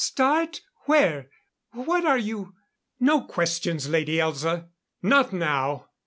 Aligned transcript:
"Start? 0.03 0.61
Where? 0.85 1.29
What 1.73 2.05
are 2.05 2.17
you" 2.17 2.55
"No 3.09 3.21
questions, 3.21 3.87
Lady 3.87 4.17
Elza. 4.17 4.65
Not 5.03 5.31
now. 5.31 5.89